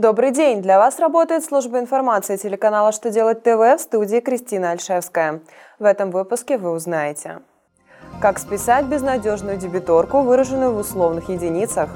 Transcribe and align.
Добрый 0.00 0.30
день! 0.30 0.62
Для 0.62 0.78
вас 0.78 0.98
работает 0.98 1.44
служба 1.44 1.78
информации 1.78 2.38
телеканала 2.38 2.90
«Что 2.90 3.10
делать 3.10 3.42
ТВ» 3.42 3.58
в 3.58 3.78
студии 3.78 4.20
Кристина 4.20 4.70
Альшевская. 4.70 5.42
В 5.78 5.84
этом 5.84 6.10
выпуске 6.10 6.56
вы 6.56 6.70
узнаете 6.70 7.40
Как 8.18 8.38
списать 8.38 8.86
безнадежную 8.86 9.58
дебиторку, 9.58 10.22
выраженную 10.22 10.72
в 10.72 10.78
условных 10.78 11.28
единицах? 11.28 11.90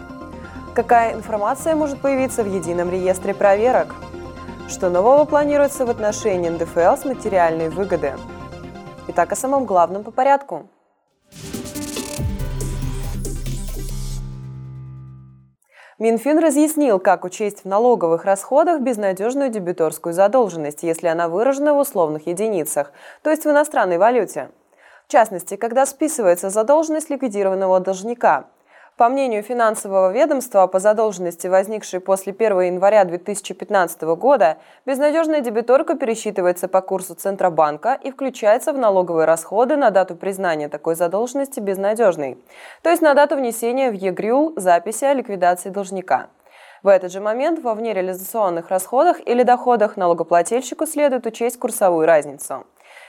Какая 0.74 1.14
информация 1.14 1.74
может 1.74 1.98
появиться 2.02 2.44
в 2.44 2.54
едином 2.54 2.90
реестре 2.90 3.32
проверок? 3.32 3.94
Что 4.68 4.90
нового 4.90 5.24
планируется 5.24 5.86
в 5.86 5.88
отношении 5.88 6.50
НДФЛ 6.50 7.00
с 7.00 7.06
материальной 7.06 7.70
выгоды? 7.70 8.12
Итак, 9.08 9.32
о 9.32 9.36
самом 9.36 9.64
главном 9.64 10.04
по 10.04 10.10
порядку– 10.10 10.68
Минфин 16.00 16.38
разъяснил, 16.38 16.98
как 16.98 17.24
учесть 17.24 17.62
в 17.62 17.68
налоговых 17.68 18.24
расходах 18.24 18.80
безнадежную 18.80 19.48
дебиторскую 19.48 20.12
задолженность, 20.12 20.82
если 20.82 21.06
она 21.06 21.28
выражена 21.28 21.72
в 21.72 21.78
условных 21.78 22.26
единицах, 22.26 22.92
то 23.22 23.30
есть 23.30 23.44
в 23.44 23.50
иностранной 23.50 23.98
валюте. 23.98 24.50
В 25.06 25.12
частности, 25.12 25.54
когда 25.56 25.86
списывается 25.86 26.50
задолженность 26.50 27.10
ликвидированного 27.10 27.78
должника. 27.78 28.46
По 28.96 29.08
мнению 29.08 29.42
финансового 29.42 30.12
ведомства, 30.12 30.68
по 30.68 30.78
задолженности, 30.78 31.48
возникшей 31.48 31.98
после 31.98 32.32
1 32.32 32.60
января 32.60 33.04
2015 33.04 34.02
года, 34.02 34.58
безнадежная 34.86 35.40
дебиторка 35.40 35.96
пересчитывается 35.96 36.68
по 36.68 36.80
курсу 36.80 37.16
Центробанка 37.16 37.98
и 38.00 38.12
включается 38.12 38.72
в 38.72 38.78
налоговые 38.78 39.24
расходы 39.24 39.74
на 39.74 39.90
дату 39.90 40.14
признания 40.14 40.68
такой 40.68 40.94
задолженности 40.94 41.58
безнадежной, 41.58 42.38
то 42.82 42.90
есть 42.90 43.02
на 43.02 43.14
дату 43.14 43.34
внесения 43.34 43.90
в 43.90 43.94
ЕГРЮЛ 43.94 44.52
записи 44.58 45.04
о 45.04 45.12
ликвидации 45.12 45.70
должника. 45.70 46.28
В 46.84 46.86
этот 46.86 47.10
же 47.10 47.20
момент 47.20 47.64
во 47.64 47.74
внереализационных 47.74 48.68
расходах 48.68 49.18
или 49.26 49.42
доходах 49.42 49.96
налогоплательщику 49.96 50.86
следует 50.86 51.26
учесть 51.26 51.58
курсовую 51.58 52.06
разницу. 52.06 52.64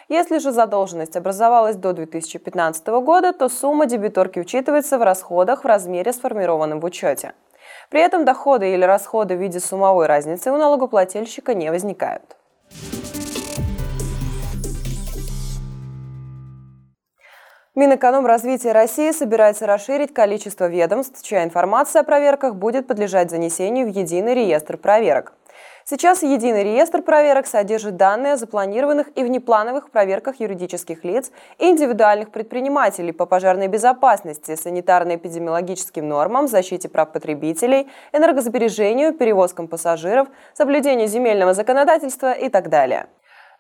Если 0.08 0.38
же 0.38 0.52
задолженность 0.52 1.16
образовалась 1.16 1.76
до 1.76 1.94
2015 1.94 2.88
года, 2.88 3.34
то 3.34 3.50
сумма 3.50 3.86
дебиторки 3.86 4.40
учитывается 4.40 4.98
в 4.98 5.04
расходах 5.04 5.64
в 5.64 5.68
размере, 5.68 6.14
сформированном 6.14 6.80
в 6.80 6.86
учете. 6.86 7.34
При 7.90 8.02
этом 8.02 8.26
доходы 8.26 8.74
или 8.74 8.84
расходы 8.84 9.36
в 9.36 9.42
виде 9.42 9.60
суммовой 9.60 10.06
разницы 10.06 10.52
у 10.52 10.58
налогоплательщика 10.58 11.54
не 11.54 11.72
возникают. 11.72 12.36
Минэкономразвития 17.76 18.72
России 18.72 19.12
собирается 19.12 19.66
расширить 19.66 20.14
количество 20.14 20.66
ведомств, 20.68 21.22
чья 21.24 21.44
информация 21.44 22.04
о 22.04 22.06
проверках 22.06 22.56
будет 22.56 22.88
подлежать 22.88 23.30
занесению 23.30 23.88
в 23.88 23.90
единый 23.90 24.34
реестр 24.34 24.78
проверок. 24.78 25.34
Сейчас 25.88 26.24
единый 26.24 26.64
реестр 26.64 27.04
проверок 27.04 27.46
содержит 27.46 27.96
данные 27.96 28.34
о 28.34 28.38
запланированных 28.38 29.10
и 29.14 29.24
внеплановых 29.24 29.92
проверках 29.92 30.40
юридических 30.40 31.04
лиц 31.04 31.32
и 31.60 31.70
индивидуальных 31.70 32.32
предпринимателей 32.32 33.12
по 33.12 33.28
пожарной 33.28 33.68
безопасности, 33.68 34.54
санитарно-эпидемиологическим 34.54 36.02
нормам, 36.02 36.48
защите 36.48 36.90
прав 36.90 37.12
потребителей, 37.12 37.88
энергосбережению, 38.14 39.14
перевозкам 39.14 39.68
пассажиров, 39.68 40.28
соблюдению 40.56 41.08
земельного 41.08 41.54
законодательства 41.54 42.32
и 42.32 42.50
так 42.50 42.70
далее. 42.70 43.06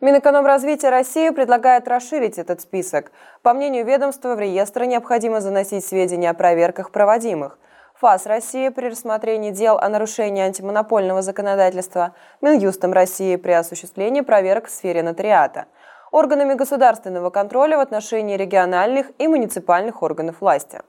Минэкономразвития 0.02 0.90
России 0.90 1.30
предлагает 1.30 1.88
расширить 1.88 2.40
этот 2.40 2.59
список. 2.59 3.12
По 3.44 3.53
мнению 3.53 3.86
ведомства, 3.86 4.34
в 4.34 4.40
реестр 4.40 4.86
необходимо 4.86 5.42
заносить 5.42 5.86
сведения 5.86 6.31
о 6.31 6.34
проверках 6.34 6.90
проводимых– 6.90 7.59
ФАС 8.06 8.28
России 8.28 8.70
при 8.70 8.89
рассмотрении 8.89 9.50
дел 9.50 9.80
о 9.80 9.89
нарушении 9.89 10.44
антимонопольного 10.44 11.23
законодательства, 11.23 12.14
Минюстом 12.39 12.94
России 12.94 13.36
при 13.36 13.53
осуществлении 13.53 14.22
проверок 14.22 14.67
в 14.67 14.70
сфере 14.70 15.02
нотариата, 15.02 15.66
органами 16.12 16.53
государственного 16.53 17.31
контроля 17.31 17.78
в 17.78 17.80
отношении 17.80 18.38
региональных 18.38 19.07
и 19.18 19.28
муниципальных 19.28 20.03
органов 20.03 20.35
власти. 20.40 20.81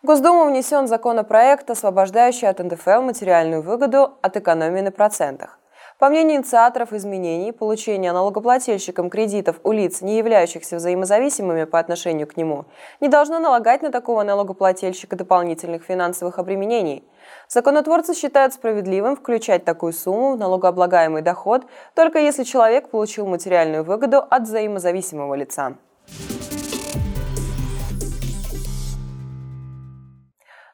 В 0.00 0.06
Госдуму 0.06 0.44
внесен 0.44 0.86
законопроект, 0.86 1.68
освобождающий 1.70 2.46
от 2.46 2.60
НДФЛ 2.60 3.02
материальную 3.02 3.62
выгоду 3.62 4.12
от 4.22 4.36
экономии 4.36 4.82
на 4.82 4.92
процентах. 4.92 5.59
По 6.00 6.08
мнению 6.08 6.38
инициаторов 6.38 6.94
изменений, 6.94 7.52
получение 7.52 8.12
налогоплательщикам 8.12 9.10
кредитов 9.10 9.60
у 9.64 9.72
лиц, 9.72 10.00
не 10.00 10.16
являющихся 10.16 10.76
взаимозависимыми 10.76 11.64
по 11.64 11.78
отношению 11.78 12.26
к 12.26 12.38
нему, 12.38 12.64
не 13.00 13.08
должно 13.08 13.38
налагать 13.38 13.82
на 13.82 13.92
такого 13.92 14.22
налогоплательщика 14.22 15.14
дополнительных 15.14 15.82
финансовых 15.82 16.38
обременений. 16.38 17.04
Законотворцы 17.48 18.14
считают 18.14 18.54
справедливым 18.54 19.14
включать 19.14 19.66
такую 19.66 19.92
сумму 19.92 20.32
в 20.32 20.38
налогооблагаемый 20.38 21.20
доход, 21.20 21.66
только 21.94 22.18
если 22.18 22.44
человек 22.44 22.88
получил 22.88 23.26
материальную 23.26 23.84
выгоду 23.84 24.24
от 24.30 24.44
взаимозависимого 24.44 25.34
лица. 25.34 25.74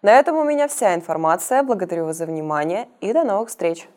На 0.02 0.20
этом 0.20 0.36
у 0.36 0.44
меня 0.44 0.68
вся 0.68 0.94
информация. 0.94 1.64
Благодарю 1.64 2.04
вас 2.04 2.16
за 2.16 2.26
внимание 2.26 2.86
и 3.00 3.12
до 3.12 3.24
новых 3.24 3.48
встреч! 3.48 3.88